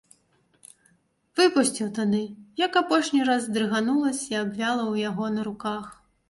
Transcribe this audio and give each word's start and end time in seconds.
Выпусціў 1.39 1.91
тады, 1.97 2.21
як 2.65 2.79
апошні 2.81 3.21
раз 3.29 3.45
здрыганулася 3.49 4.27
і 4.33 4.41
абвяла 4.43 4.83
ў 4.91 4.95
яго 5.11 5.25
на 5.37 5.41
руках. 5.51 5.85